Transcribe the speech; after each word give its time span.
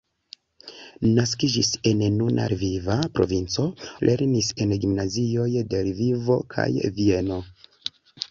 Naskiĝis 1.17 1.67
en 1.89 1.99
nuna 2.21 2.47
Lviva 2.53 2.95
provinco, 3.19 3.67
lernis 4.09 4.49
en 4.65 4.73
gimnazioj 4.85 5.47
de 5.75 5.83
Lvivo 5.91 6.39
kaj 6.55 6.67
Vieno. 6.97 7.39